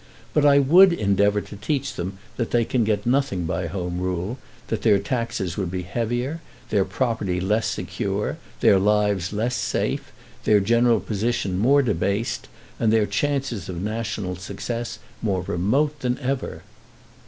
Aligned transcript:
But 0.33 0.47
I 0.47 0.57
would 0.57 0.93
endeavour 0.93 1.41
to 1.41 1.55
teach 1.55 1.93
them 1.93 2.17
that 2.35 2.49
they 2.49 2.65
can 2.65 2.83
get 2.83 3.05
nothing 3.05 3.45
by 3.45 3.67
Home 3.67 3.99
Rule, 3.99 4.39
that 4.69 4.81
their 4.81 4.97
taxes 4.97 5.57
would 5.57 5.69
be 5.69 5.83
heavier, 5.83 6.41
their 6.71 6.85
property 6.85 7.39
less 7.39 7.67
secure, 7.67 8.37
their 8.61 8.79
lives 8.79 9.31
less 9.31 9.55
safe, 9.55 10.11
their 10.43 10.59
general 10.59 11.01
position 11.01 11.59
more 11.59 11.83
debased, 11.83 12.47
and 12.79 12.91
their 12.91 13.05
chances 13.05 13.69
of 13.69 13.79
national 13.79 14.37
success 14.37 14.97
more 15.21 15.43
remote 15.43 15.99
than 15.99 16.17
ever." 16.17 16.63